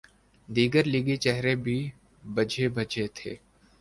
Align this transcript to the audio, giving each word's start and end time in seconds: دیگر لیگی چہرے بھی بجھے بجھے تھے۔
دیگر 0.49 0.83
لیگی 0.83 1.15
چہرے 1.17 1.55
بھی 1.55 1.77
بجھے 2.35 2.67
بجھے 2.69 3.07
تھے۔ 3.15 3.35